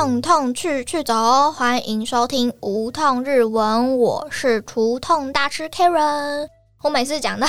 [0.00, 6.48] 痛痛去去走，欢迎收听无痛日文，我是除痛大师 Karen。
[6.80, 7.46] 我每次讲到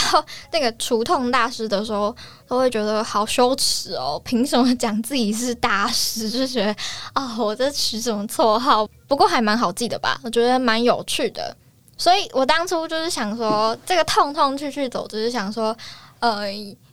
[0.51, 2.13] 那个除痛大师的时候，
[2.45, 4.21] 都会觉得好羞耻哦！
[4.25, 6.29] 凭什么讲自己是大师？
[6.29, 6.75] 就觉得
[7.13, 8.85] 啊，我这取什么绰号？
[9.07, 10.19] 不过还蛮好记的吧？
[10.21, 11.55] 我觉得蛮有趣的。
[11.97, 15.73] 所以我当初就是想说，这个痛痛去去走，就是想说，
[16.19, 16.47] 呃。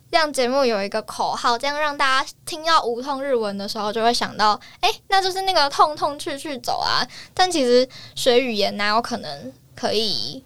[0.09, 7.05] 让节目有一个口号，这样让大家听到无痛日文的时候，就会想到，哎，那就是那个痛痛去去走啊。
[7.33, 10.43] 但其实学语言哪有可能可以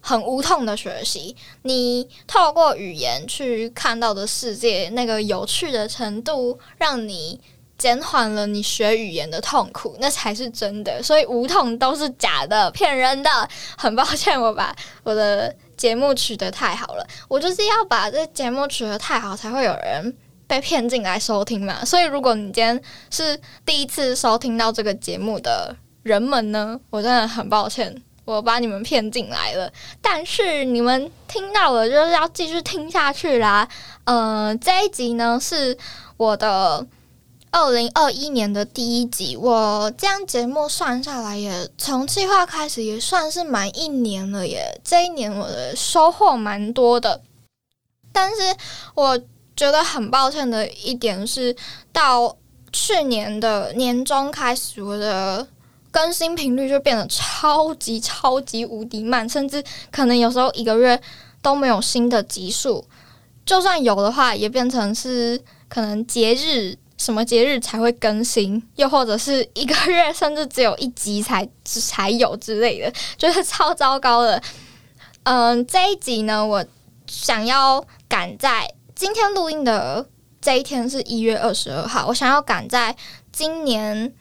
[0.00, 1.36] 很无痛的学习？
[1.62, 7.38] 你透过语言去看到的世界，那个有趣的程度，让你
[7.76, 11.02] 减缓了你学语言的痛苦，那才是真的。
[11.02, 13.30] 所以无痛都是假的，骗人的。
[13.76, 14.74] 很抱歉，我把
[15.04, 15.54] 我的。
[15.82, 21.84] 节目取得太好了，我就是要把这节目取得太好，才会有人被骗进来收听嘛。
[21.84, 22.80] 所以，如果你今天
[23.10, 25.74] 是第一次收听到这个节目的
[26.04, 29.68] 人们呢，我真的很抱歉，我把你们骗进来了。
[30.00, 33.68] 但是你们听到了，就是要继续听下去啦。
[34.04, 35.76] 呃，这一集呢是
[36.16, 36.86] 我的。
[37.52, 44.80] 二零二一年的第一集，我这样节目算下来也从计划开始也算是满一年了耶。
[44.82, 47.20] 这一年我的收获蛮多的，
[48.10, 48.36] 但是
[48.94, 49.18] 我
[49.54, 51.54] 觉得很抱歉的一点是，
[51.92, 52.34] 到
[52.72, 55.46] 去年的年中开始，我的
[55.90, 60.98] 更新频率就变得超级超级无敌慢，甚至可能有时候一个月
[61.42, 62.82] 都没有新的集数，
[63.44, 66.78] 就算有的话，也变成是可能节日。
[67.02, 68.62] 什么节日才会更新？
[68.76, 74.40] 又或者是一个月甚至只有一集才才有之类的， 就是超糟糕的。
[75.24, 76.64] 嗯，这一集呢，我
[77.08, 80.06] 想要赶在今天录音的
[80.40, 82.96] 这一天是一月二十二号，我想要赶在
[83.32, 84.12] 今年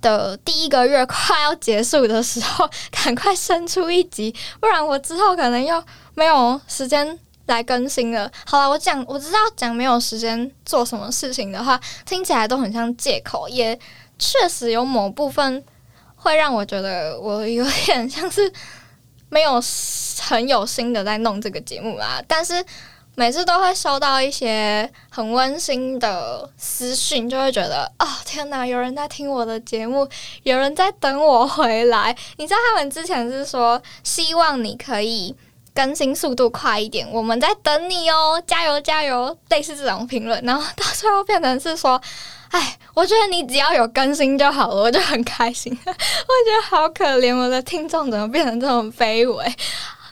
[0.00, 5.80] 的第一个月快要结束的时候， 赶快生出一集，不然我之后可能又
[6.16, 7.16] 没有时间。
[7.52, 8.30] 来更新了。
[8.46, 13.78] 好了，我讲，我知道讲没有时间做什么事情的话，听起来都很像借口，也
[14.18, 15.62] 确实有某部分
[16.16, 18.52] 会让我觉得我有点像是
[19.28, 19.60] 没有
[20.20, 22.22] 很有心的在弄这个节目啊。
[22.28, 22.64] 但是
[23.14, 30.08] 每次都会收到一些很温馨的私讯，就会觉得哦天哪，有人在听我的节目，
[30.42, 32.16] 有人在等我回来。
[32.36, 35.34] 你知道他们之前是说希望你可以。
[35.78, 39.38] 更新速度快一点，我们在等你哦，加油加油！
[39.48, 42.02] 类似这种评论，然后到最后变成是说
[42.50, 49.54] ：“哎，我觉得你只要有更新就好了，我就很开心。”我觉得好可怜，我的听众怎么变成这种卑微？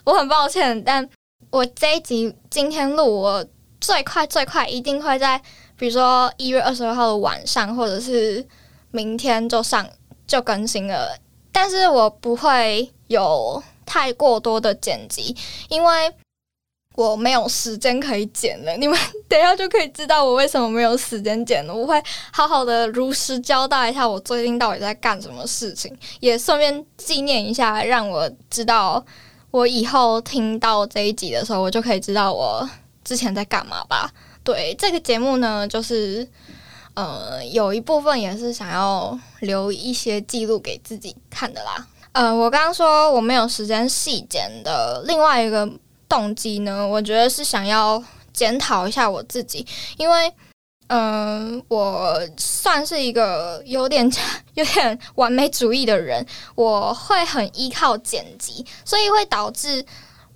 [0.04, 1.04] 我很抱歉，但
[1.50, 3.44] 我这一集今天录，我
[3.80, 5.36] 最快最快一定会在，
[5.76, 8.46] 比如说一月二十二号的晚上，或者是
[8.92, 9.84] 明天就上
[10.28, 11.18] 就更新了，
[11.50, 13.60] 但是我不会有。
[13.86, 15.34] 太过多的剪辑，
[15.70, 16.12] 因为
[16.94, 18.74] 我没有时间可以剪了。
[18.78, 18.98] 你们
[19.28, 21.74] 等下就可以知道我为什么没有时间剪了。
[21.74, 22.02] 我会
[22.32, 29.04] 好好的如实交代一下我最近到底在干什么事情，也顺便纪念一下，让我知道
[29.50, 32.68] 我以后听到这一集的时候，我就可以知道我
[33.04, 34.10] 之前在干嘛吧。
[34.42, 36.26] 对这个节目呢，就是
[36.94, 41.86] 呃，有一部分也是想要留一些记录给自己看的啦。
[42.16, 45.70] 呃，我刚刚说我没有时间细剪的另外一个
[46.08, 49.66] 动机呢，我觉得是想要检讨一下我自己，
[49.98, 50.32] 因为，
[50.86, 54.10] 嗯，我算是一个有点
[54.54, 59.84] 有点完美主义的人，我会很依靠剪辑，所以会导致。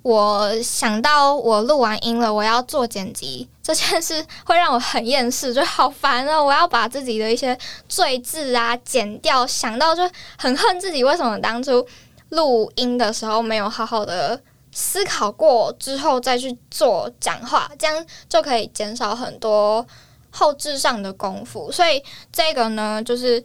[0.02, 6.42] 我想到我录完音了，我要做剪辑这件事会让我很厌世，就好烦啊！
[6.42, 7.56] 我要把自己的一些
[7.86, 10.02] 赘字啊剪掉，想到就
[10.38, 11.86] 很恨自己为什么当初
[12.30, 14.40] 录音的时候没有好好的
[14.72, 19.86] 思考过，之后再去做讲话，这样就可以减少很多
[20.30, 21.70] 后置上的功夫。
[21.70, 23.44] 所以这个呢，就是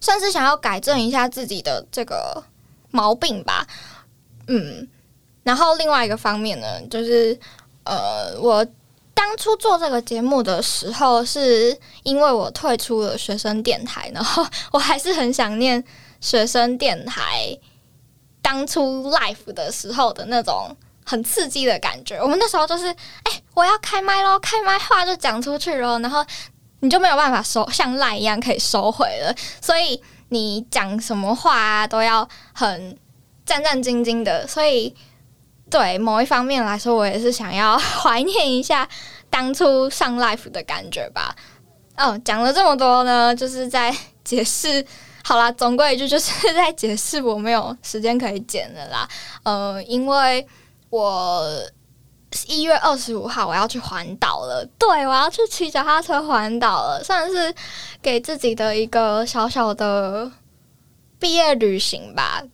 [0.00, 2.44] 算是想要改正一下自己的这个
[2.90, 3.66] 毛病吧，
[4.48, 4.86] 嗯。
[5.44, 7.38] 然后另外一个方面呢，就是
[7.84, 8.66] 呃，我
[9.12, 15.84] 当初做这个节目的时候，是因为我退出了学生电台，然后我还是很想念
[16.18, 17.56] 学生电台
[18.40, 20.74] 当初 live 的时候的那种
[21.04, 22.16] 很刺激的感觉。
[22.16, 22.86] 我们那时候就是，
[23.24, 26.24] 哎，我要开麦喽，开麦话就讲出去喽，然后
[26.80, 32.98] 你就没有办法收，像赖一样可以收回了，所以你讲什么话啊都要很
[33.44, 34.94] 战战兢兢的，所以。
[35.74, 38.88] 对某一方面来说，我也是想要 怀念一下
[39.28, 41.34] 当初上 life 的感觉吧。
[41.96, 43.92] 哦，讲了这么多呢，就是在
[44.22, 44.86] 解释
[45.24, 49.08] 好啦，总归一句就是在解释我没有时间可以剪的啦。
[49.42, 50.46] 呃，因为
[50.90, 51.44] 我
[52.46, 57.52] 一月二十五号我要去环岛了，对我要去骑脚踏车环岛了，算是
[58.00, 60.30] 给自己的一个小小的
[61.18, 62.44] 毕业旅行吧。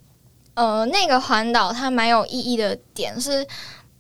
[0.60, 3.46] 呃，那个环岛它蛮有意义的点是。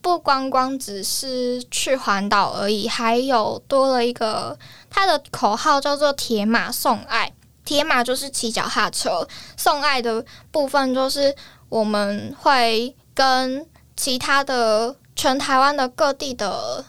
[0.02, 4.58] 不光光只是去环岛而已，还有多了一个，
[4.88, 7.30] 它的口号叫做“铁马送爱”。
[7.66, 9.28] 铁马就是骑脚踏车，
[9.58, 11.36] 送爱的部分就是
[11.68, 16.82] 我们会跟其他的全台湾的各地的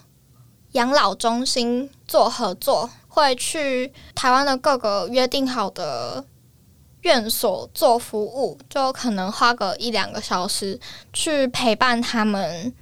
[0.72, 6.24] 养老中心做合作，会去台湾的各个约定好的
[7.02, 10.80] 院所做服务，就可能花个一两个小时
[11.14, 12.74] 去陪伴他们。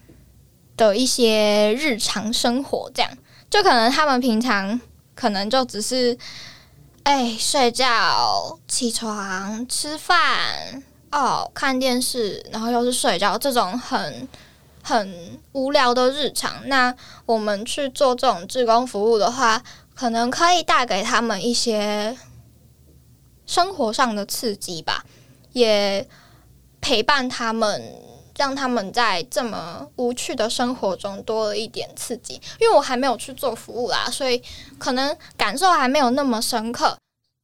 [0.79, 3.11] 的一些日常生活，这样
[3.49, 4.79] 就可能他们平常
[5.13, 6.17] 可能就只是
[7.03, 10.81] 哎睡觉、起床、吃饭
[11.11, 14.25] 哦、看电视，然后又是睡觉，这种很
[14.81, 16.65] 很无聊的日常。
[16.67, 16.95] 那
[17.25, 19.61] 我们去做这种志工服务的话，
[19.93, 22.15] 可能可以带给他们一些
[23.49, 25.03] 生活上的刺激吧，
[25.53, 26.07] 也
[26.79, 28.07] 陪伴他们。
[28.37, 34.41] 让他们在这么无趣的生活中多了一点刺激，因为我还没有去做服务啦，所以
[34.77, 36.97] 可能感受还没有那么深刻。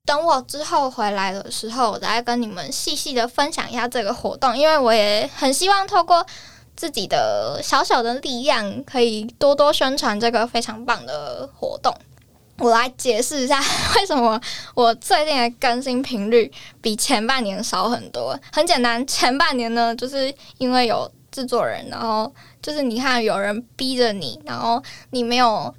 [0.05, 6.25] 等我之后回来的时候，我再跟你们细细的分享一下这个活动，因为我也很希望透过
[6.77, 11.93] 自己的小小的力量，可以多多宣传这个非常棒的活动。
[12.57, 13.59] 我来解释一下
[13.97, 14.39] 为什么
[14.73, 16.49] 我最近的更新频率
[16.81, 18.37] 比前半年少很多。
[18.51, 25.73] 很简单，前半年呢，就是因为有制作人，然后就是你看有人逼着你，然后你没有，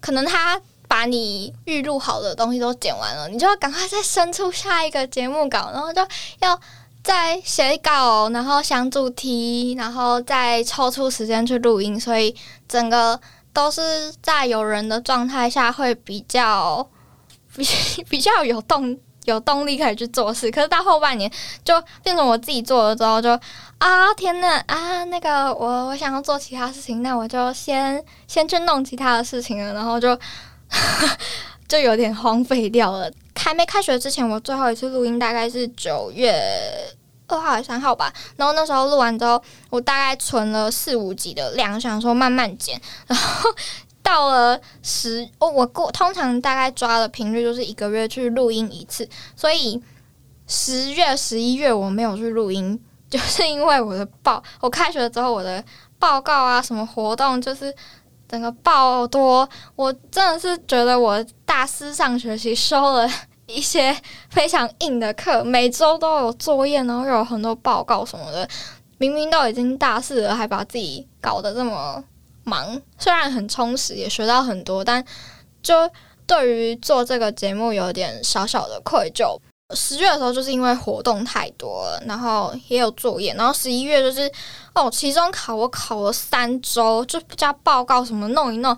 [0.00, 6.04] 可能他把你预录好的东西都剪完了，你就要赶快再生出下一个节目稿，然后就
[6.40, 6.60] 要
[7.04, 12.34] 再写稿，然后想主题，然后再抽出时间去录音，所以
[12.66, 13.20] 整个。
[13.58, 16.88] 都是在有人的状态下会比较
[17.56, 17.66] 比
[18.08, 21.28] 比较有动有动力可以去做事，可是到后半年
[21.64, 21.74] 就
[22.04, 23.30] 变成我自己做了之后，就
[23.78, 30.16] 啊天呐啊那个我我想要做其他事情，那我就先先去弄其他的事情了，然后就
[31.66, 33.10] 就有点荒废掉了。
[33.34, 36.40] 还没开学之前，我最后一次录音大概是九月。
[37.28, 39.40] 二号还是三号吧，然后那时候录完之后，
[39.70, 42.80] 我大概存了四五集的量，想说慢慢剪。
[43.06, 43.50] 然后
[44.02, 49.80] 到了十，哦，我过通常大概抓的频率就是一个月去录音一次，所以
[50.46, 52.80] 十月、十一月我没有去录音，
[53.10, 55.62] 就是因为我的报，我开学之后我的
[55.98, 57.74] 报告啊，什么活动就是
[58.26, 59.46] 整个爆多，
[59.76, 63.06] 我真的是觉得我大四上学期收了。
[63.48, 63.96] 一些
[64.30, 68.48] 非常硬的课，每周都有作业，然后有很多报告什么的。
[68.98, 72.02] 明明都已经大四了，还把自己搞得这么
[72.44, 72.80] 忙。
[72.98, 75.02] 虽然很充实，也学到很多，但
[75.62, 75.74] 就
[76.26, 79.38] 对于做这个节目有点小小的愧疚。
[79.74, 84.30] 十月的时候就是因为活动太多了，然后也有作业，然后十一月就是
[84.74, 88.76] 哦，期中考我考了三周，就加报告什么弄一弄。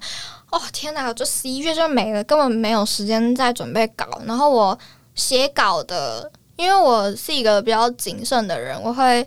[0.50, 1.12] 哦天哪！
[1.14, 4.04] 就十一月就没了，根本没有时间再准备稿。
[4.25, 4.76] 然后我
[5.14, 9.26] 写稿的，因为我是一个比较谨慎的人，我会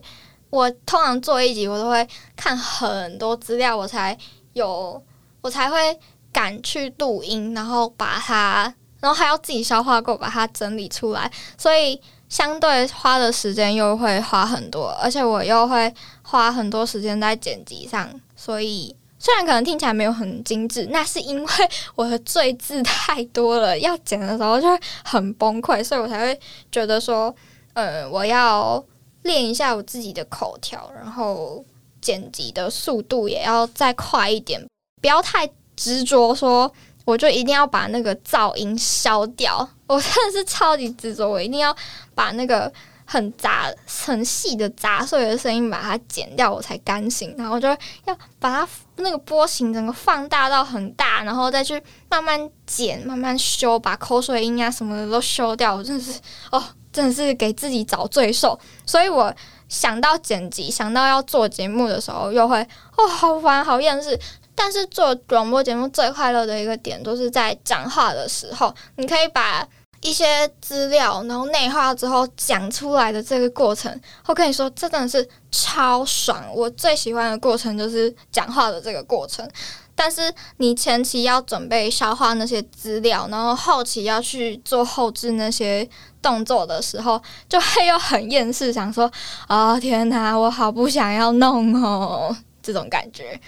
[0.49, 4.17] 我通常做一集，我都会看很多资料，我才
[4.51, 5.01] 有
[5.41, 5.97] 我才会
[6.31, 11.31] 敢去录音，然后把它，然后还要自己消化过，把它整理出来。
[11.57, 18.93] 所以相对花的时间又会花很多，而且我又会花很多时间在剪辑上，所以。
[19.23, 21.49] 虽然可能听起来没有很精致，那是因为
[21.95, 26.37] 我的赘字太多了，要剪的时候就会很崩溃，所以我才会
[26.69, 27.33] 觉得说，
[27.71, 28.83] 呃，我要
[29.21, 31.63] 练一下我自己的口条，然后
[32.01, 34.61] 剪辑的速度也要再快一点，
[35.01, 36.69] 不要太执着，说
[37.05, 39.65] 我就一定要把那个噪音消掉。
[39.87, 41.73] 我真的是超级执着，我一定要
[42.13, 42.69] 把那个。
[43.05, 47.33] 很杂、很细的杂碎的声音，把它剪掉，我才甘心。
[47.37, 55.75] 然后就要把它那个波形整个放大到很大，然后再去慢慢剪、慢慢修，把口水音啊什么的都修掉。
[55.75, 56.19] 我真的是
[56.51, 58.57] 哦，真的是给自己找罪受。
[58.85, 59.33] 所以我
[59.67, 62.61] 想到剪辑、想到要做节目的时候，又会
[62.97, 64.19] 哦，好烦、好厌世。
[64.55, 69.67] 但是做广播节目最快乐的一个点，都是在讲话的时候，你可以把。
[70.03, 76.45] 一些资料，然后内化之后讲出来的这个过程，我跟你说，这真的是超爽。
[76.53, 79.49] 我最喜欢的过程就是讲话的这个过程。
[79.95, 85.87] 但是你前期要准备消化那些资料，然后后期要去做后置那些
[86.21, 89.09] 动作的时候，就会又很厌世，想说
[89.47, 93.39] 啊天哪，我好不想要弄哦，这种感觉。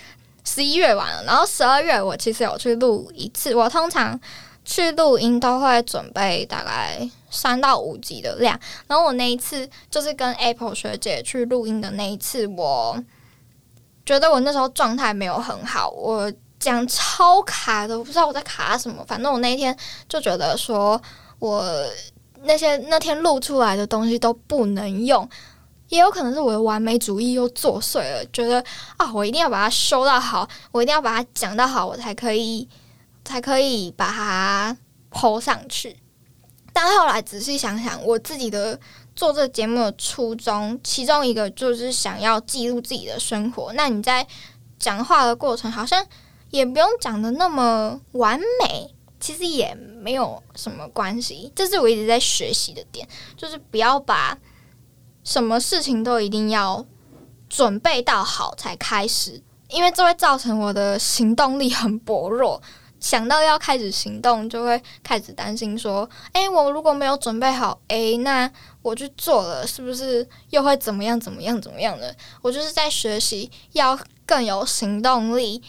[0.43, 4.17] 十一月完了，然后十二月我其实有去录一次，我通常
[4.65, 13.01] 去录音都会准备大概三到五集的量，然后我那一次就是跟 Apple 学姐去录音的那一次，我。
[14.05, 19.03] 觉得我那时候状态没有很好，我讲超卡的，我不知道我在卡什么。
[19.07, 19.75] 反正我那一天
[20.07, 21.01] 就觉得说，
[21.39, 21.65] 我
[22.43, 25.27] 那些那天录出来的东西都不能用，
[25.89, 28.63] 也有可能是我的完美主义又作祟了，觉得
[28.97, 32.69] 啊，我一定要把它修到好，我一定要把它讲到好，我才可以
[33.25, 34.77] 才可以把它
[35.09, 35.97] 抛上去。
[36.71, 38.79] 但后来仔细想想，我自己的。
[39.15, 43.71] 做这节目的初衷，其中一个就是想要记录自己的生活。
[43.71, 44.27] 那你在
[44.77, 46.05] 讲话的过程，好像
[46.49, 51.49] 也不用讲的那么完美，其实也没有什么关系。
[51.55, 54.37] 这是我一直在学习的点，就是不要把
[55.23, 56.85] 什么事情都一定要
[57.47, 62.61] 准备到好才开始，因为这会造成我的行动力很薄弱。
[63.05, 71.19] 想到要开始行动，就会开始担心说：“诶，我如果没有准备好，诶，那我去做了，是不是又会怎么样？
[71.19, 71.61] 怎么样？
[71.61, 73.95] 怎么样的？”我就是在学习要
[74.25, 75.61] 更有行动力。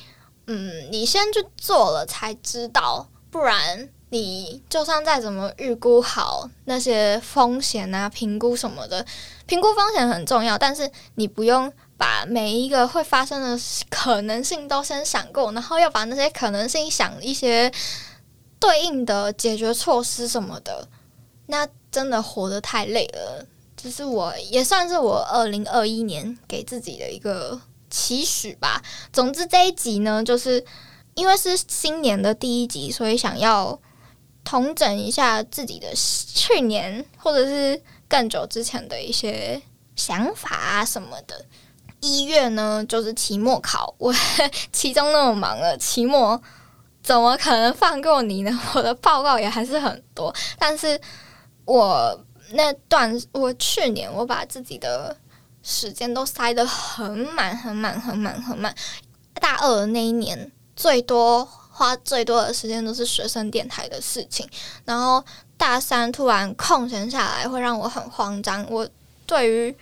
[0.46, 9.04] 嗯，你先去做了才知道，不然你就算再怎么预估好那些风险啊、评估什么的，
[9.44, 11.70] 评估风险很重要，但是你不用。
[11.96, 17.72] 把每一个会发生的可能性都先想过，然后要把那些可能性想一些
[18.58, 20.88] 对应的解决措施什么的，
[21.46, 23.46] 那真的活得太累了。
[23.76, 27.60] 这是我也算是我二零二一年给自己的一个
[27.90, 28.82] 期许吧。
[29.12, 30.64] 总之这一集呢，就是
[31.14, 33.78] 因为是新年的第一集，所以想要
[34.44, 39.60] 统整一下自己的去年或者是更久之前的一些
[39.94, 41.44] 想法啊什么的。
[42.06, 44.14] 一月呢，就是期末考，我
[44.72, 46.40] 期中那么忙了，期末
[47.02, 48.60] 怎么可能放过你呢？
[48.74, 51.00] 我的报告也还是很多，但是
[51.64, 52.18] 我
[52.52, 55.16] 那段，我去年我把自己的
[55.62, 58.72] 时间都塞得很满、很满、很满、很满。
[59.34, 64.48] 大二那一年，最多花最多的时间都是学生电台的事情，
[64.84, 65.22] 然后
[65.56, 68.64] 大三突然空闲下来，会让我很慌张。
[68.70, 68.88] 我
[69.26, 69.76] 对于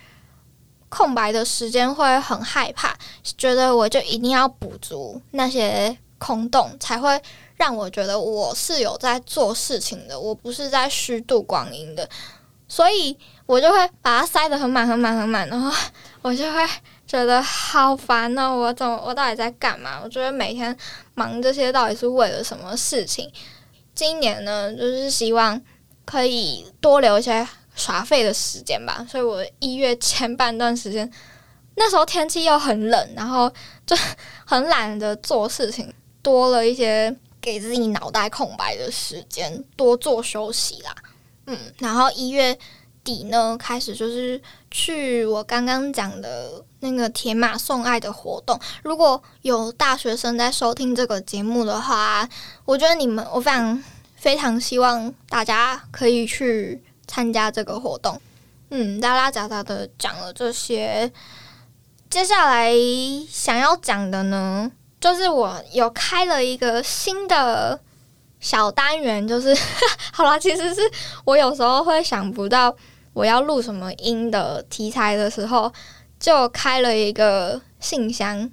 [0.95, 2.95] 空白的时间会很害怕，
[3.37, 7.21] 觉得我就一定要补足那些空洞，才会
[7.57, 12.09] 让我觉得我是有在做事情的，我不是在虚度光阴的，
[12.69, 15.69] 所以我就会把它塞得很满、很满、很满，然后
[16.23, 16.65] 我就会
[17.05, 18.55] 觉得好烦哦！
[18.55, 19.99] 我怎么我到底在干嘛？
[20.01, 20.73] 我觉得每天
[21.13, 23.29] 忙这些到底是为了什么事情？
[23.93, 25.61] 今年呢，就是希望
[26.05, 27.45] 可以多留一些。
[27.75, 31.11] 耍废的时间吧，所以我一月前半段时间，
[31.75, 33.51] 那时候天气又很冷，然后
[33.85, 33.95] 就
[34.45, 40.95] 很懒得做事情，多了一些给自己脑袋空白的时间，多做休息啦。
[41.47, 42.57] 嗯，然后一月
[43.03, 44.41] 底呢，开始就是
[44.71, 48.57] 去我刚刚讲的那个铁马送爱的活动。
[48.83, 52.27] 如果有大学生在收听这个节目的话，
[52.63, 53.83] 我觉得你们我非常
[54.15, 56.81] 非常希望大家可以去。
[57.07, 58.19] 参加这个活动，
[58.69, 61.11] 嗯，拉拉杂杂的讲了这些。
[62.09, 62.71] 接下来
[63.29, 64.71] 想要讲的呢，
[65.01, 67.77] 就是我有开了一个新的
[68.39, 69.53] 小单元，就是
[70.13, 70.81] 好啦，其实是
[71.25, 72.73] 我有时候会想不到
[73.11, 75.71] 我要录什么音的题材的时候，
[76.19, 78.49] 就开了一个信箱，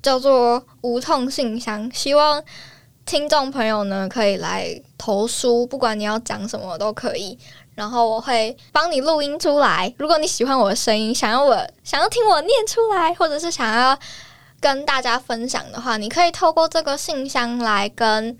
[0.00, 2.42] 叫做“无痛信箱”，希望
[3.04, 7.38] 听众朋友呢可以来投书，不管你要讲什么都可以。
[7.74, 9.92] 然后我会帮你录音出来。
[9.98, 13.98] 如果你喜欢我的声音，想要我想要听我念出来，或者是想要
[14.60, 18.36] 跟大家分享的话，你可以透过这个信箱来跟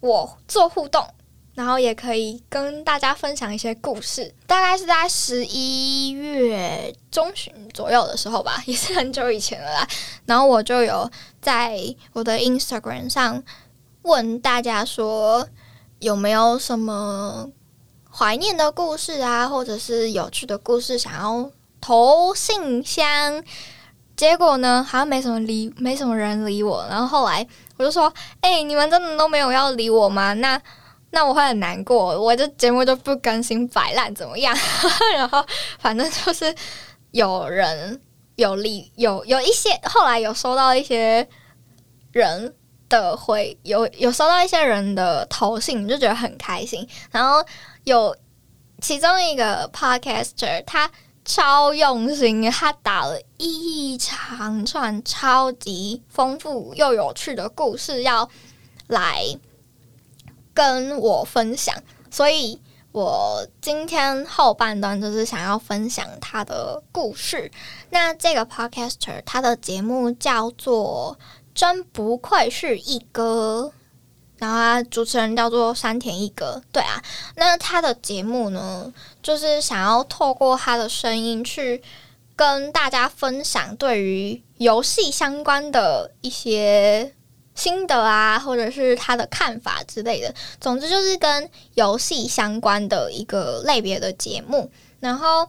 [0.00, 1.06] 我做互动，
[1.54, 4.34] 然后也可以跟大家分享一些故事。
[4.46, 9.88] 大概是在十一月中旬左右的时候吧，也是很久以前了啦。
[10.26, 11.08] 然后我就有
[11.40, 11.78] 在
[12.12, 13.40] 我的 Instagram 上
[14.02, 15.48] 问大家说，
[16.00, 17.48] 有没有什么。
[18.16, 23.42] 怀念的故事啊，或者是有趣的故事，想要投信箱，
[24.16, 26.86] 结果呢，好像没什么理，没什么人理我。
[26.88, 27.44] 然后后来
[27.76, 30.32] 我就说：“哎，你们真的都没有要理我吗？
[30.34, 30.60] 那
[31.10, 34.56] 那我会很难过，我这节目就不更新，摆烂怎么样？”
[35.16, 35.44] 然后
[35.80, 36.54] 反正就是
[37.10, 38.00] 有人
[38.36, 41.28] 有理，有有一些后来有收到一些
[42.12, 42.54] 人
[42.88, 46.88] 的回有有收到一些人的投信，就觉得很开心。
[47.10, 47.44] 然后
[47.84, 48.16] 有
[48.80, 50.90] 其中一个 podcaster，他
[51.24, 58.28] 超用心，他打了一长串超级丰富又有趣的故事要
[58.88, 59.24] 来
[60.52, 61.74] 跟我分享，
[62.10, 62.60] 所以。
[62.94, 67.50] 我今天后半段就是想要分享他的故事。
[67.90, 71.18] 那这个 podcaster 他的节目叫做
[71.52, 73.72] 《真不愧是一哥》，
[74.44, 76.60] 然后他主持人叫做山田一哥。
[76.70, 77.02] 对啊，
[77.36, 81.82] 那他的节目呢，就是想要透过他的声音去
[82.36, 87.14] 跟大家分享对于游戏相关的一些。
[87.54, 94.68] 心得啊，或者是他的看法之类的，总之就是跟游戏相关的一个类别的节目。
[94.98, 95.48] 然后，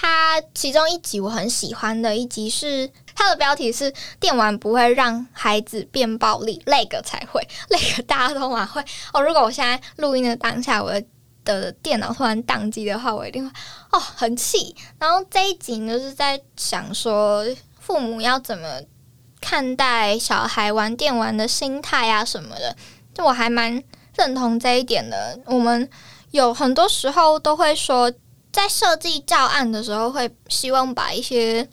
[0.00, 8.80] 他其中一集我很喜欢的一集是，它的标题是“电玩不会让孩子变暴力，那个才会， 那个大家都玩会
[9.12, 10.92] 哦。”如果我现在录音的当下，我
[11.44, 13.52] 的电脑突然宕机的话，我一定会
[13.90, 14.76] 哦很气。
[15.00, 17.44] 然后这一集呢是在想说，
[17.80, 18.80] 父母要怎么。
[19.40, 22.76] 看待小孩玩电玩的心态啊什么的，
[23.14, 23.82] 就我还蛮
[24.16, 25.38] 认同这一点的。
[25.46, 25.88] 我们
[26.32, 28.12] 有很多时候都会说，
[28.58, 31.68] 在设计教案的时候，会希望把一些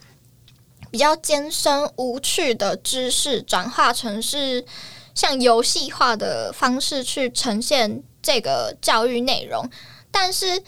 [0.92, 4.64] 比较艰深无趣的知识转化成是
[5.16, 9.68] 像游戏化的方式去呈现这个教育内容。
[10.12, 10.62] 但是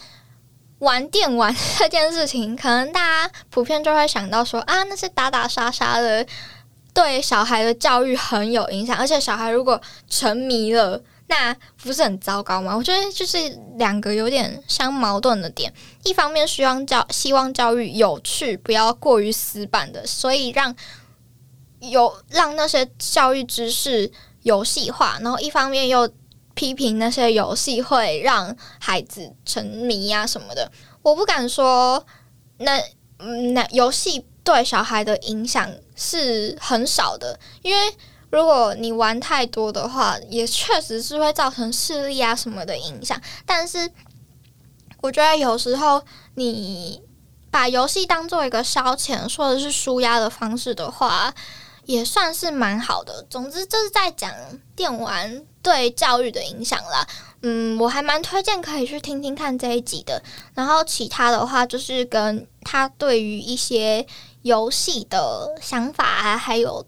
[0.80, 6.26] 玩电玩这件事情，可能大家普遍就会想到说啊，那些打打杀杀的。
[6.92, 12.76] 对小孩的教育很有影响，而且小孩如果沉迷了，那不是很糟糕吗？
[12.76, 13.36] 我觉得就是
[13.76, 15.72] 两个有点相矛盾的点。
[16.04, 20.74] 一方面希望教希望教育有趣，不要过于死板的，所以让
[21.80, 24.10] 有让那些教育知识
[24.42, 26.10] 游戏化；然后一方面又
[26.54, 30.70] 批评那些游戏会让孩子沉迷啊什么的。
[31.02, 32.04] 我不敢说
[32.58, 32.82] 那
[33.52, 34.24] 那游戏。
[34.44, 37.94] 对小孩的影响是很少的，因为
[38.30, 43.18] 如果你玩太多的话，也确实是会造成视力啊什么的影响。
[43.46, 43.90] 但是，
[45.00, 46.02] 我觉得有时候
[46.34, 47.02] 你
[47.50, 51.32] 把游戏当做一个消遣或者是舒压的方式的话，
[51.86, 53.24] 也算是蛮好的。
[53.30, 54.30] 总之，这是在讲
[54.76, 57.06] 电玩对教育的影响啦。
[57.40, 60.22] 嗯，我还蛮推荐可以去听听看这一集的。
[60.54, 64.06] 然后其他的话，就是跟他对于一些。
[64.42, 66.86] 游戏的想法啊，还有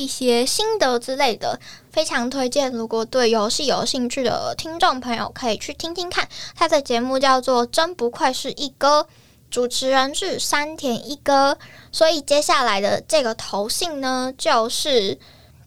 [0.00, 1.60] 一些心得之类的，
[1.92, 2.72] 非常推荐。
[2.72, 6.26] 如果对游戏有兴趣的听众朋友，可以去听听看。
[6.56, 9.02] 他的节目叫做《真不愧是一哥》，
[9.50, 11.58] 主持人是山田一哥。
[11.92, 15.18] 所以接下来的这个投信呢，就是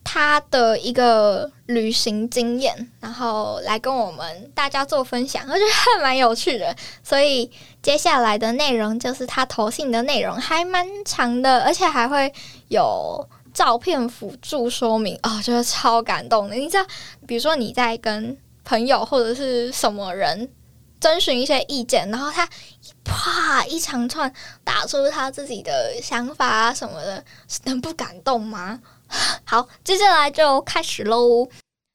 [0.04, 6.76] 他的一个旅行经验，然后来跟我们大家做分享，我觉得还蛮有趣的。
[7.04, 7.52] 所以。
[7.84, 12.34] 接下来的内容就是他投信的内容，还蛮长的，而且还会
[12.69, 16.56] 有照片辅助说明啊，觉得超感动的。
[16.56, 16.86] 你知道，
[17.28, 20.50] 比如说你在跟朋友或者是什么人
[21.00, 22.48] 征询一些意见，然后他
[23.04, 27.24] 啪一长串打出他自己的想法啊什么的，
[27.66, 28.80] 能不感动吗？
[29.44, 31.48] 好，接下来就开始喽。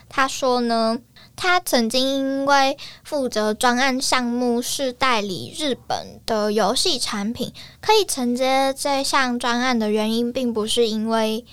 [0.09, 0.99] 他说呢。
[1.41, 11.45] 他曾经因为负责专案项目是代理日本的游戏产品，可以承接这项专案的原因，并不是因为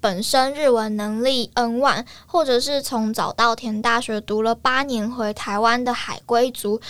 [0.00, 6.80] 本身日文能力 N 万，或者是从早稻田大学读了八年回台湾的海归族，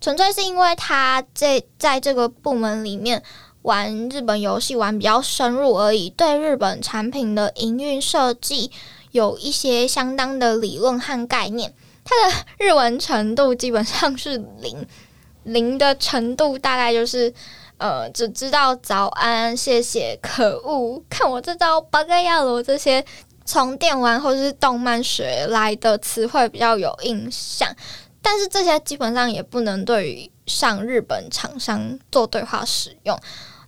[0.00, 3.20] 纯粹是因为他在在这个部门里面
[3.62, 8.70] 玩日本游戏玩比较深入而已，对日本产品的营运设计。
[9.16, 11.72] 有一些相当的理论和概念，
[12.04, 14.86] 他的日文程度基本上是零，
[15.44, 17.32] 零的程度大概就是
[17.78, 23.02] 呃，只知道早安、谢谢、可恶、看我这招八嘎亚罗这些
[23.46, 27.74] 从电玩或是动漫学来的词汇比较有印象，
[28.20, 33.18] 但是这些基本上也不能对于上日本厂商做对话使用。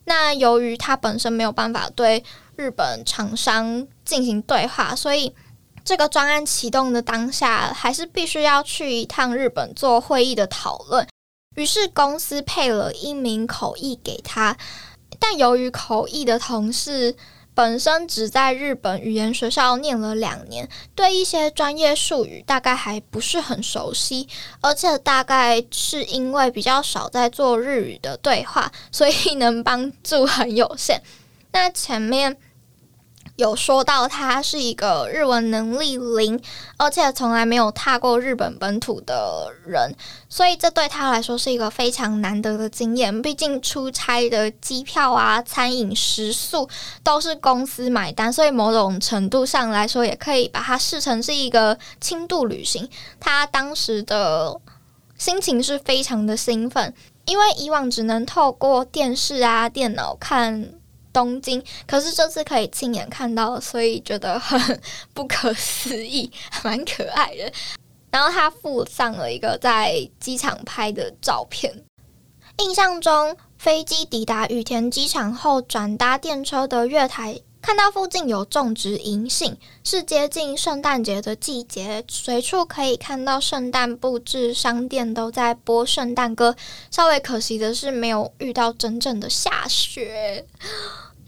[0.04, 2.22] 那由于他本身没有办法对。
[2.58, 5.32] 日本厂商进行对话，所以
[5.84, 11.06] 这个专案启动的当下，还是必须要去一趟日本做会议的讨论。
[11.54, 14.56] 于是公司配了一名口译给他，
[15.20, 17.14] 但由于口译的同事
[17.54, 24.28] 本身只在日本语言学校念了两年，对一些专业术语大概还不是很熟悉，
[24.60, 31.00] 而且大概是因为比较少在做日语的对话，所以能帮助很有限。
[31.52, 32.36] 那前面。
[33.38, 36.40] 有说到他是一个日文能力零，
[36.76, 39.94] 而且从来没有踏过日本本土的人，
[40.28, 43.22] 所以这对他来说是一个非常难得的经验。
[43.22, 46.68] 毕竟出差的机票啊、餐饮、食宿
[47.04, 52.90] 都是公司买单，所以某种程度上来说，也可以把它视成是一个轻度旅行。
[53.20, 54.60] 他当时的
[55.16, 56.92] 心情是非常的兴奋，
[57.24, 60.70] 因为以往只能透过电视啊、电脑看。
[61.18, 64.80] 东京，可是这次可以亲眼看到，所以觉得很
[65.12, 66.30] 不可思议，
[66.62, 67.52] 蛮可爱的。
[68.12, 71.84] 然后他附上了一个在机场拍的照片。
[72.58, 86.56] 印象中，飞机抵达羽田机场后，转搭电车的月台，看到附近有种植银杏，是接近圣诞节的季节，随处可以看到圣诞布置，商店都在播圣诞歌。
[86.90, 90.46] 稍微可惜的是，没有遇到真正的下雪。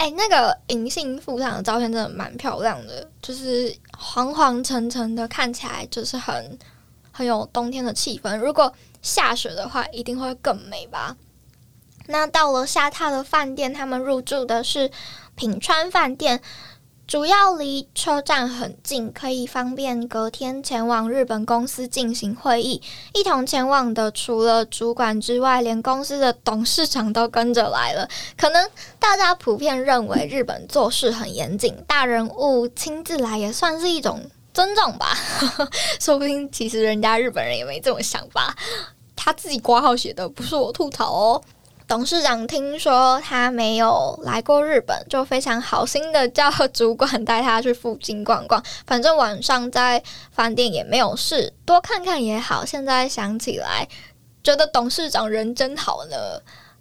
[0.01, 6.59] 哎，那个银杏树上的照片真的蛮漂亮的，就是黄黄橙橙的，看起来就是很
[7.13, 8.35] 很有冬天的气氛。
[8.39, 11.15] 如果下雪的话，一定会更美吧。
[12.07, 14.91] 那到了下榻的饭店，他们入住的是
[15.35, 16.41] 品川饭店。
[17.11, 22.81] 主要离车站很近，可以方便隔天前往日本公司进行会议。
[23.15, 28.09] 一同前往的除了主管之外，连公司的董事长都跟着来了。
[28.37, 28.71] 可能
[29.01, 34.23] 大家普遍认为日本做事很严谨，大人物亲自来也算是一种
[34.55, 35.13] 尊重吧。
[35.99, 38.57] 说不定其实人家日本人也没这种想法，
[39.17, 41.43] 他自己挂号写的，不是我吐槽哦。
[41.91, 48.63] 董事长听说他没有来过日本，就非常好心的叫主管带他去附近逛逛。
[48.87, 50.01] 反正晚上在
[50.31, 52.65] 饭店也没有事，多看看也好。
[52.65, 53.89] 现在想起来，
[54.45, 56.17] 觉得董事长人真好呢。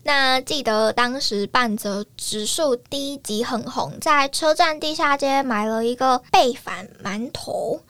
[0.04, 7.82] 那记得当时半泽直树第一集很红，在车站地下街买了一个贝反馒头。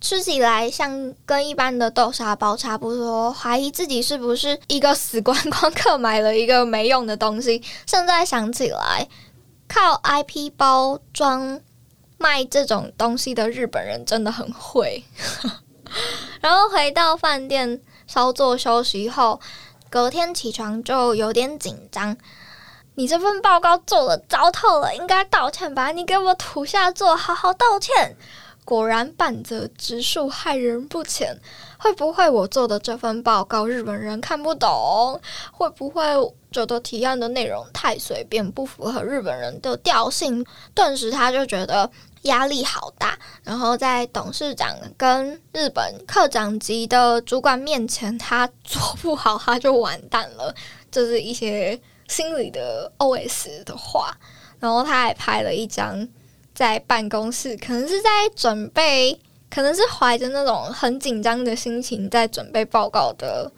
[0.00, 7.62] 吃起来像跟一般的豆沙包差不多，怀疑自己是不是一个死观光客买了一个没用的东西。
[7.86, 9.06] 现在想起来，
[9.68, 11.60] 靠 IP 包装
[12.16, 15.04] 卖这种东西的日本人真的很会。
[16.40, 19.38] 然后回到饭店稍作休息后，
[19.90, 22.16] 隔天起床就有点紧张。
[22.94, 25.90] 你这份报告做的糟透了，应该道歉吧？
[25.92, 28.16] 你给我土下座，好好道歉。
[28.70, 31.36] 果然半泽直树害人不浅，
[31.76, 35.20] 会不会我做的这份报告日本人看不懂？
[35.50, 36.00] 会不会
[36.52, 40.46] 觉得提案的内容太随便，不符合日本人的调性？
[40.72, 41.90] 顿时他就觉得
[42.22, 50.54] 压力好大，然后在董事长跟日本科长级的主管面前，他做不好他就完蛋了。
[50.92, 54.16] 这是一些心里的 OS 的话，
[54.60, 56.08] 然后他还拍了一张。
[56.60, 59.18] 在办公室，可能是在准备，
[59.48, 63.50] 可能是怀着那种很紧张的心情在准备报告的。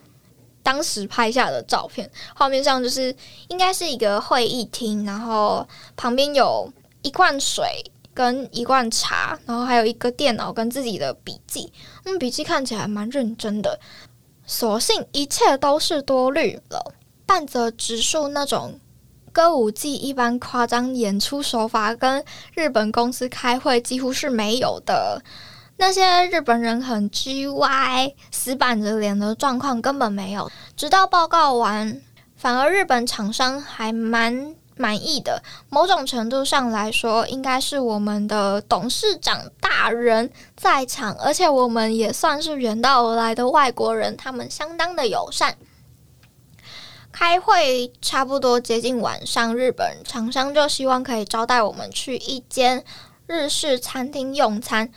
[0.63, 3.13] 当时拍下的照片，画面上就是
[3.49, 7.65] 应该是一个会议厅，然后旁边有一罐水
[8.15, 11.73] 跟一罐茶，然后还有一个电脑跟自己的笔记。
[12.05, 13.81] 嗯，笔记看起来蛮认真的。
[14.47, 16.95] 所幸一切都是多虑了，
[17.27, 18.79] 半泽直树那种。
[19.33, 22.23] 歌舞伎一般夸张演出手法，跟
[22.55, 25.23] 日本公司开会几乎是没有的。
[25.79, 30.51] 那些日本人很 G Y、死板着脸的状况根本没有。
[30.77, 32.01] 直到报告完，
[32.37, 35.43] 反而日本厂商还蛮满意的。
[35.71, 45.57] 某种程度上来说，应该是我们的董事长大人在场，而且我们也算是远道而来的外国人，他们相当的友善。
[47.13, 52.83] 开会差不多接近晚上，日本厂商就希望可以招待我们去一间
[53.27, 54.91] 日式餐厅用餐。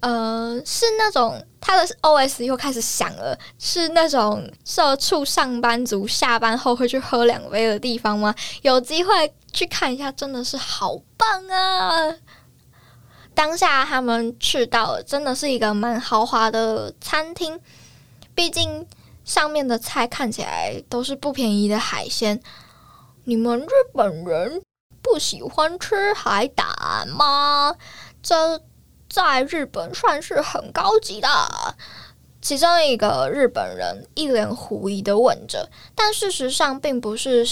[0.00, 8.32] 呃，是那种他的 OS 又开始响了，是那种社畜上班族下班后会去喝两杯的地方吗？
[8.62, 12.14] 有机会去看一下，真的是好棒啊！
[13.34, 17.58] 当下他们去到，真的是一个蛮豪华的餐厅，
[18.34, 18.86] 毕竟。
[19.28, 22.40] 上面的菜看起来都是不便宜的海鲜。
[23.24, 24.62] 你们日本人
[25.02, 26.66] 不喜欢吃海胆
[27.08, 27.76] 吗？
[28.22, 28.58] 这
[29.06, 31.28] 在日本算是很高级的。
[32.40, 37.46] 其中一个日本人一脸狐疑的问着，但事实上并不是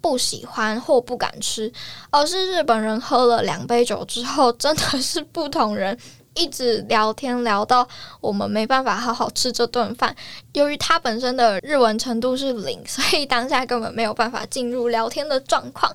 [0.00, 1.72] 不喜欢或不敢吃，
[2.10, 5.98] 而是日本人喝了两杯酒之后，真的是不同人。
[6.36, 7.88] 一直聊天聊到
[8.20, 10.14] 我们没办法好好吃这顿饭。
[10.52, 15.92] 由于他本身的日文程度是零，所以当下根本没有办法进入聊天的状况。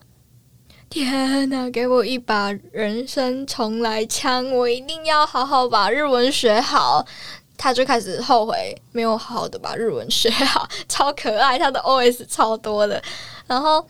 [0.90, 7.06] 天哪，给我一把人生重来枪，我一定要好好把日文学好。
[7.58, 13.00] 他就开始后悔没有好好的把日文学好，超可爱，他的 OS 超多的。
[13.46, 13.88] 然后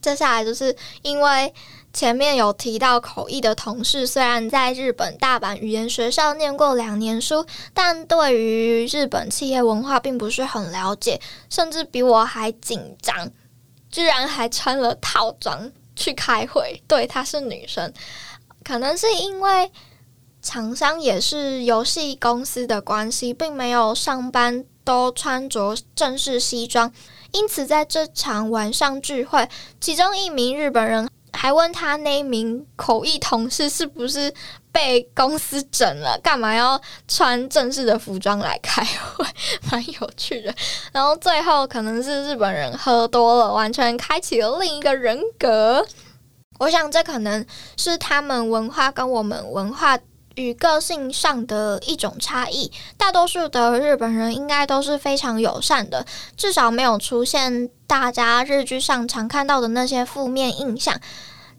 [0.00, 1.52] 接下来就是因为
[1.98, 13.28] 前面有提到口译的同事，虽然在日本大阪语言学校念过两年书，但对于日本企业文化并不是很了解，甚至比我还紧张，
[13.90, 16.80] 居然还穿了套装去开会。
[16.86, 17.92] 对，她是女生，
[18.62, 19.72] 可能是因为。
[20.40, 26.90] 厂商也是游戏公司的关系，并没有上班都穿着正式西装，
[27.32, 29.46] 因此在这场晚上聚会，
[29.80, 34.34] 其中一名日本人还问他那名口译同事是不是
[34.72, 39.24] 被公司整了，干嘛要穿正式的服装来开会，
[39.70, 40.52] 蛮有趣的。
[40.90, 45.86] 然后最后可能是日本人喝多了，完全开启了另一个人格。
[46.58, 47.46] 我想这可能
[47.76, 49.96] 是他们文化跟我们文化。
[50.38, 60.98] 与个性上的一种差异，大多数的日本人应该都是非常友善的，至少没有出现大家日剧上常看到的那些负面印象。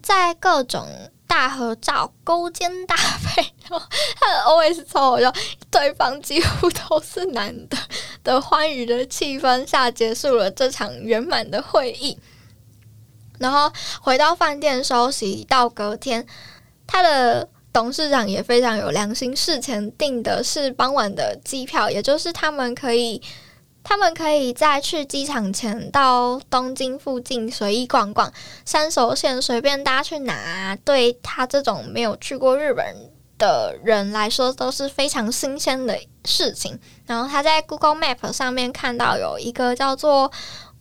[0.02, 0.88] 在各种
[1.28, 5.34] 大合照、勾肩搭背，他的 OS 超好笑，
[5.70, 7.78] 对方几乎都是男的
[8.24, 12.18] 的欢愉的气氛下，结束了这场圆满的会议。
[13.40, 13.70] 然后
[14.02, 16.26] 回到饭店休息，到隔天，
[16.88, 17.50] 他的。
[17.72, 23.22] 董事长也非常有良心，事前订的是傍晚的机票，也就是他们可以，
[23.84, 28.32] 他们可以在去机场前到东京附近随意逛逛，
[28.66, 32.96] 三手线随便搭去哪，对他这种没有去过日本
[33.38, 36.78] 的人来说都是非常新鲜的事情。
[37.06, 40.32] 然后他在 Google Map 上面看到有一个叫做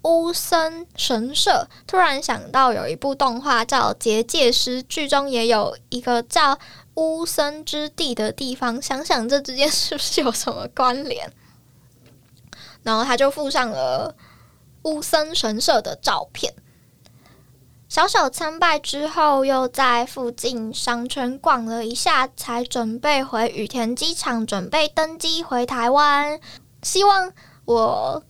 [0.03, 6.59] 乌森神社，突然想到有一部动画叫《结界师》，剧中也有一个叫。
[7.01, 11.33] 乌森之地的地方，想想这之间是不是有什么关联？
[12.83, 14.17] 然后他就附上了
[14.83, 16.53] 乌森神社的照片。
[17.89, 26.41] 小小参拜之后，又在附近商圈逛了一下，才准备回羽田机场，准备登机回台湾。
[26.83, 27.33] 希望
[27.65, 28.25] 我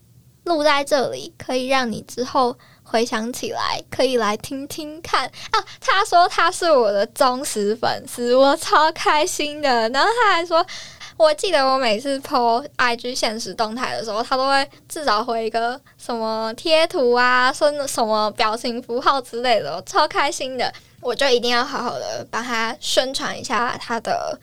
[0.48, 2.56] 录在这里，可以让你之后。
[2.90, 5.60] 回想起来，可以来听听看啊！
[5.78, 9.86] 他说他是我的忠实粉丝，我超开心的。
[9.90, 10.64] 然后他还说，
[11.18, 20.72] 我记得我每次 po IG 现实动态的时候，他都会至少回一个什么贴图啊，说什么表情符号之类的，超开心的。
[21.02, 24.40] 我就一定要好好的帮他宣传一下他的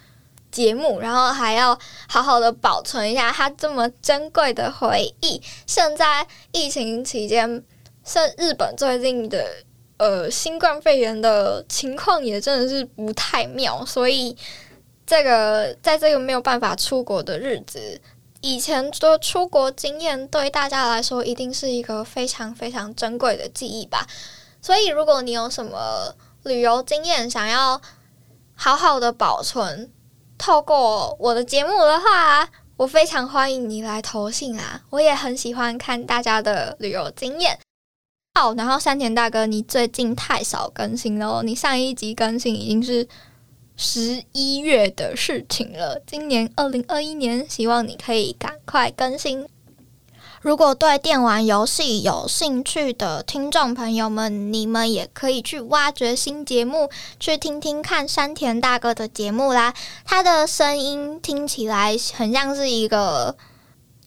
[0.55, 5.41] 节目，然后还要好好的保存一下他这么珍贵的回忆。
[5.67, 7.63] 现在疫情期间。
[8.07, 9.43] 像日本最近的
[9.97, 14.37] 呃新冠肺炎的情况也真的是不太妙，所以
[15.07, 17.99] 这个在这个没有办法出国的日子，
[18.41, 24.05] 以前的出国经验对大家来说一定是一个非常非常珍贵的记忆吧。
[24.61, 26.13] 所以如果你有什么
[26.43, 27.81] 旅游经验想要
[28.53, 29.89] 好好的保存，
[30.37, 34.81] 透过我的节目的话，我非常欢迎你来投信啊！
[34.89, 37.57] 我也很喜欢看大家的旅游经验。
[38.33, 43.07] 好，然后山田大哥，你最近太少更新了，你上一集更新已经是
[43.77, 46.01] 十一月的事情了。
[46.05, 49.47] 今年二零二一年，希望你可以赶快更新。
[50.45, 56.87] 如果对电玩游戏有兴趣的听众朋友们，你们也可以去挖掘新节目，
[57.19, 59.73] 去听听看山田大哥的节目啦。
[60.05, 63.35] 他的声音听起来很像是一个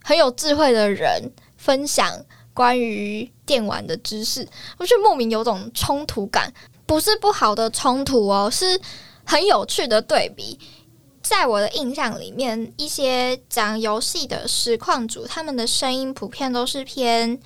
[0.01, 2.25] 很有智慧的人分享。
[2.55, 4.47] 关于电玩的知识，
[4.79, 6.55] 我就莫名有种冲突感，
[6.87, 8.81] 不是不好的冲突哦，是
[9.25, 10.57] 很有趣的对比。
[11.23, 17.39] 在我的印象里面，一些讲游戏的实况主，他们的声音普遍都是偏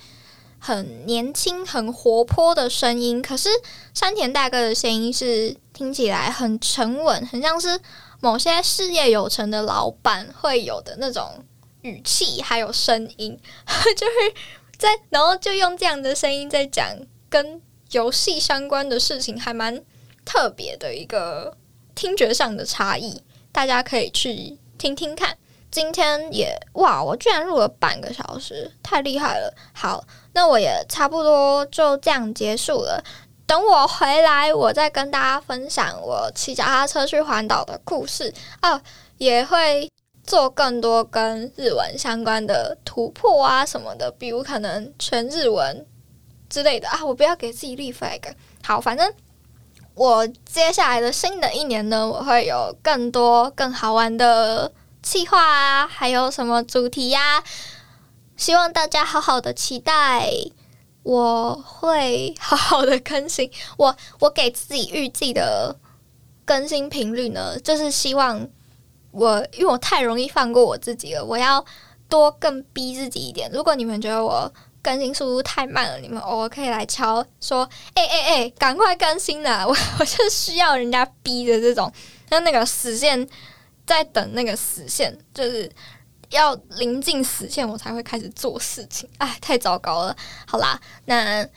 [0.59, 3.21] 很年轻、很活泼的声音。
[3.21, 3.49] 可是
[3.93, 7.79] 山田大哥的声音是听起来很沉稳，很像是
[8.21, 11.43] 某些事业有成的老板会有的那种
[11.81, 13.39] 语气，还有声音，
[13.95, 14.13] 就是。
[14.75, 16.85] 在，然后就用这样的声音在讲
[17.29, 19.81] 跟游戏相关的事情，还蛮
[20.25, 21.55] 特别的一个
[21.95, 23.21] 听觉上的差异，
[23.53, 25.37] 大家可以去听听看。
[25.71, 29.53] 今天也哇，我居然录了半个小时，太厉害了！
[29.73, 33.01] 好，那我也差不多就这样结束了。
[33.47, 38.81] 等我回来，我再跟大家分享我骑脚踏车去环岛的故事啊，
[39.17, 39.89] 也会。
[40.25, 45.85] 做更多跟日文相关的突破啊什么的，比如可能全日文
[46.49, 48.21] 之类的啊，我不要给自己立 flag。
[48.63, 49.13] 好，反正
[49.95, 54.71] 我接下来的新的一年呢，我会有更多更好玩的
[55.03, 57.43] 计划啊，还有什么主题呀？
[58.35, 60.31] 希望大家好好的期待，
[61.03, 63.51] 我会好好的更新。
[63.77, 65.75] 我我给自己预计的
[66.43, 68.47] 更新频率呢，就是希望
[69.11, 71.63] 我因为我太容易放过我自己了，我要
[72.09, 73.47] 多更逼自己一点。
[73.53, 74.51] 如果你们觉得我
[74.83, 81.89] 更新速度太慢了，你们偶尔可以来敲说：“哎哎哎，赶快更新啊！” 我 我是需要人家逼的这种，
[82.29, 83.25] 像那个死线
[83.87, 85.71] 在等那个死线，就是
[86.31, 89.09] 要临近死线，我才会开始做事情。
[89.19, 90.15] 哎，太糟糕了！
[90.45, 91.47] 好啦，那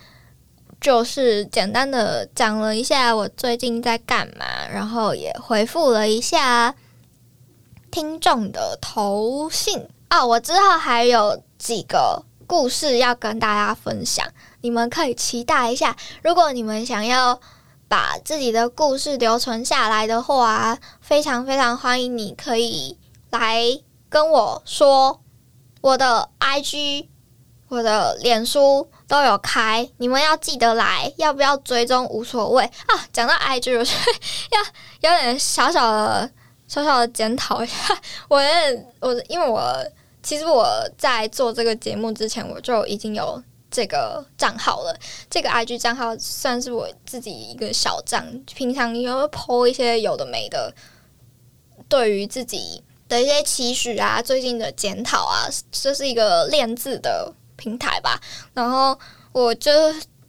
[0.80, 6.72] 就是简单的讲了一下我最近在干嘛，然后也回复了一下
[7.90, 10.24] 听众的投信啊。
[10.24, 12.22] 我之后还有几个。
[12.46, 14.26] 故事要跟大家分享，
[14.60, 15.96] 你们可以期待一下。
[16.22, 17.40] 如果你们想要
[17.88, 22.98] 把自己的故事留存下来的话，非常非常欢迎你可以
[23.30, 23.60] 来
[24.08, 25.20] 跟我说。
[25.82, 27.08] 我的 IG、
[27.68, 31.12] 我的脸书都有开，你们要记得来。
[31.16, 33.06] 要不要追踪无所谓啊。
[33.12, 33.84] 讲到 IG，我
[35.04, 36.30] 要有点小小的、
[36.66, 37.76] 小小的检讨一下。
[38.28, 38.40] 我
[39.00, 39.84] 我因为我。
[40.26, 40.66] 其实我
[40.98, 44.92] 在做这个节目之前，我就已经有这个账号了。
[45.30, 50.74] 这个 IG 账号算是我自己一个小账，平常也会 po 一些有的没的，
[51.88, 58.20] 对于自己的一些期许啊，最近的检讨啊，这是一个练字的平台吧。
[58.52, 58.98] 然后
[59.30, 59.70] 我就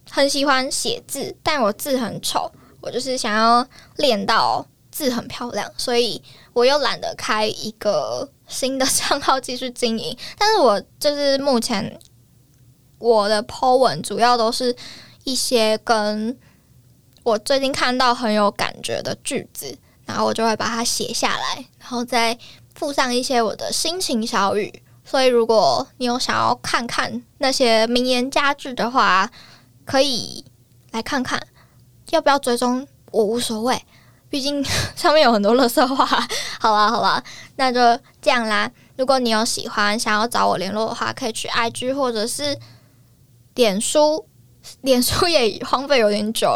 [0.08, 2.48] 很喜欢写字，但我字很丑，
[2.80, 8.30] 我就是想要练到字很漂亮，所以我又懒得开一个。
[8.48, 11.98] 新的账号继续经营， 但是我就是目前
[12.98, 14.74] 我的 po 文主要都是
[15.24, 16.36] 一些跟
[17.22, 22.36] 我最近看到很有感觉的句子，然后我就会把它写下来，然后再
[22.74, 24.82] 附上一些我的心情小语。
[25.04, 29.30] 所以如果你有想要看看那些名言佳句的话，
[29.84, 30.44] 可以
[30.90, 31.40] 来看看，
[32.10, 33.82] 要不要追踪我无所谓。
[34.30, 34.62] 毕竟
[34.94, 36.04] 上面有很多乐色话，
[36.60, 37.24] 好了好了，
[37.56, 37.80] 那就
[38.28, 38.70] 这样啦。
[38.98, 42.58] 如果你有喜欢想要找我联络的话，可以去 IG 或者是
[43.54, 44.26] 脸书，
[44.82, 46.46] 脸书 也荒废有点久。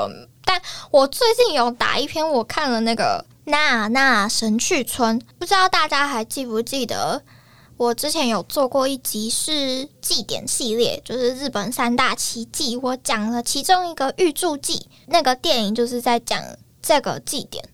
[0.44, 7.22] 但我最近有打一篇，我看了那个娜娜神去村，不知道大家还记不记得？
[7.78, 16.38] 我之前有做过一集是祭典系列，就是日本三大奇迹，我讲了其中一个玉柱祭，那个电影就是在讲。
[16.84, 17.64] 这个祭典，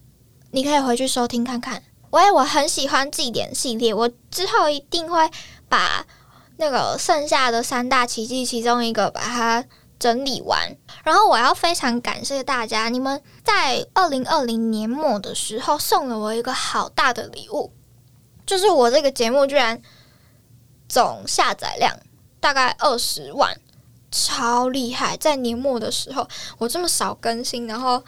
[0.51, 1.83] 你可以回去收听看看。
[2.11, 5.31] 喂，我很喜欢祭典系列，我之后一定会
[5.69, 6.07] 把
[6.57, 9.65] 那个剩下的三大奇迹其中一个把它
[9.99, 10.77] 整理完。
[11.05, 17.73] 然后我要非常感谢大家，你们在二零二零年末的时候送了我一个好大的礼物，
[18.47, 19.81] 就是我这个节目居然
[20.89, 21.95] 总下载量
[22.41, 23.61] 大概二十万，
[24.11, 25.17] 超厉害！
[25.17, 28.03] 在年末的时候，我这么少更新，然后。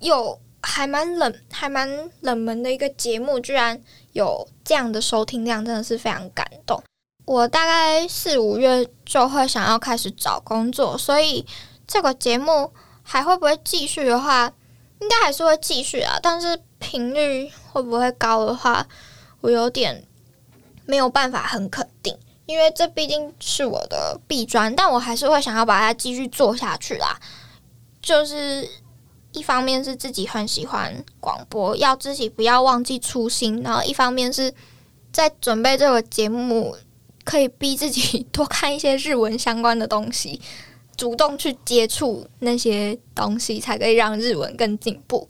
[0.00, 1.88] 又还蛮冷、还蛮
[2.20, 3.80] 冷门的一个节目，居然
[4.12, 6.80] 有这样的收听量，真的是非常感动。
[7.24, 11.44] 我大概四五月就会想要开始找工作，所以
[11.86, 12.70] 这个节目
[13.02, 14.52] 还会不会继续的话，
[15.00, 16.18] 应该还是会继续啊。
[16.22, 18.86] 但是频率会不会高的话，
[19.40, 20.04] 我有点
[20.84, 27.18] 没有办法很肯定，因为这毕竟是我的弊专，但我还是会想要把它继续做下去啦。
[28.02, 28.68] 就是。
[29.38, 34.52] 一方面是自己很喜欢广播，要自己不要忘记初心；然后一方面是
[35.12, 36.76] 在准备这个节目，
[37.22, 40.40] 可以逼自己 多看一些日文相关的东西，
[40.96, 45.28] 主动去接触那些东西，才可以让日文更进步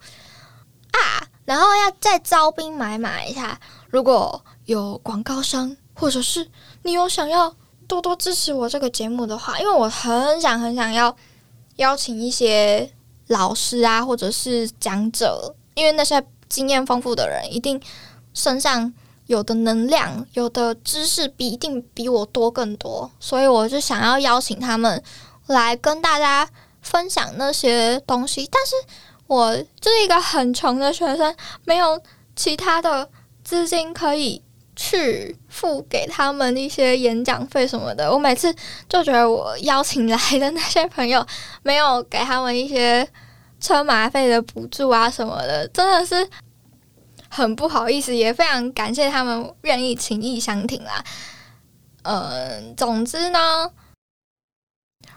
[0.92, 1.28] 啊！
[1.44, 6.48] 然后要再招兵买马一下，如果有广告商，或者是
[6.82, 7.54] 你有想要
[7.86, 11.14] 多多支持我这个节目的话，因为我很想很想要
[11.76, 12.90] 邀请一些。
[13.28, 17.80] 老师啊，或者是讲者，因为那些经验丰富的人，一定
[18.34, 18.92] 身上
[19.26, 23.10] 有的能量、有的知识，比一定比我多更多。
[23.20, 25.02] 所以我就想要邀请他们
[25.46, 26.48] 来跟大家
[26.82, 28.48] 分享那些东西。
[28.50, 28.74] 但是
[29.26, 32.00] 我就是一个很穷的学生，没有
[32.34, 33.08] 其他的
[33.44, 34.42] 资金可以
[34.78, 38.10] 去付给他们一些演讲费什么的。
[38.10, 38.54] 我每次
[38.88, 41.26] 就觉得我邀请来的那些朋友，
[41.62, 43.06] 没有给他们一些。
[43.60, 46.30] 车马费的补助啊什么的，真的是
[47.28, 51.04] 很不好意思，也非常感谢他们愿意情意相挺啦。
[52.02, 53.72] 嗯，总之呢，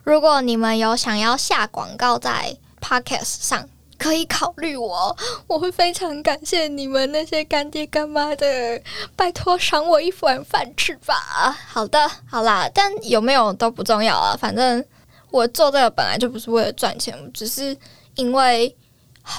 [0.04, 3.70] 如果你们有想要下广告在 Podcast 上，
[4.02, 8.82] 可以考虑我，我会非常感谢你们那些干爹干妈的，
[9.16, 11.56] 拜托赏我一碗饭吃吧。
[11.68, 14.84] 好的，好啦，但有没有都不重要啊，反正
[15.30, 17.78] 我做这个本来就不是为了赚钱，只是
[18.16, 18.76] 因为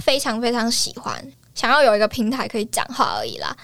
[0.04, 1.20] 非常非常喜欢，
[1.56, 3.56] 想要有一个平台可以讲话而已啦，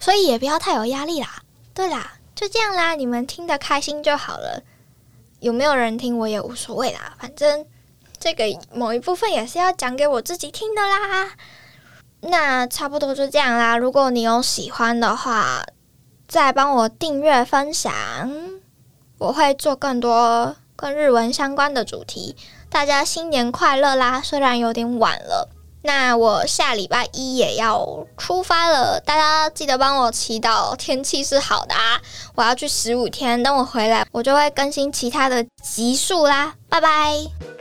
[0.00, 1.40] 所以也不要太有压力啦。
[1.72, 4.60] 对啦，就这样啦，你们听得开心就好了，
[5.38, 7.64] 有没有人听我也无所谓啦，反正。
[8.22, 11.30] 这个某一部分也是要讲给我自己听的啦，
[12.20, 13.76] 那差不多就这样啦。
[13.76, 15.64] 如果你有喜欢的话，
[16.28, 17.92] 再帮我订阅分享，
[19.18, 22.36] 我会做更多跟日文相关的主题。
[22.70, 24.22] 大家新年快乐啦！
[24.22, 25.48] 虽然有点晚了，
[25.82, 32.00] 那我下礼拜一也要出发了，大家记得帮我祈祷天气是好的啊！
[32.36, 36.54] 我要去十五天，等我回来，我就会更新其他的集数啦。
[36.68, 37.51] 拜拜。